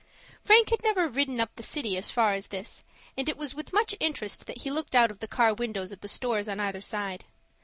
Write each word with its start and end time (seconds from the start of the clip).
Frank 0.43 0.71
had 0.71 0.81
never 0.81 1.07
ridden 1.07 1.39
up 1.39 1.51
the 1.55 1.61
city 1.61 1.95
as 1.95 2.09
far 2.09 2.33
as 2.33 2.47
this, 2.47 2.83
and 3.15 3.29
it 3.29 3.37
was 3.37 3.53
with 3.53 3.71
much 3.71 3.93
interest 3.99 4.47
that 4.47 4.61
he 4.63 4.71
looked 4.71 4.95
out 4.95 5.11
of 5.11 5.19
the 5.19 5.27
car 5.27 5.53
windows 5.53 5.91
at 5.91 6.01
the 6.01 6.07
stores 6.07 6.49
on 6.49 6.59
either 6.59 6.81
side. 6.81 7.25